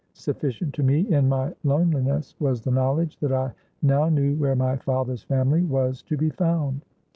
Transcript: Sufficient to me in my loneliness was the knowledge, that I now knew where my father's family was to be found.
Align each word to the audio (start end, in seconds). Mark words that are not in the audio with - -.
Sufficient 0.15 0.73
to 0.73 0.81
me 0.81 1.01
in 1.13 1.29
my 1.29 1.53
loneliness 1.63 2.33
was 2.39 2.63
the 2.63 2.71
knowledge, 2.71 3.19
that 3.19 3.31
I 3.31 3.53
now 3.83 4.09
knew 4.09 4.33
where 4.35 4.55
my 4.55 4.75
father's 4.77 5.21
family 5.21 5.61
was 5.61 6.01
to 6.01 6.17
be 6.17 6.31
found. 6.31 6.83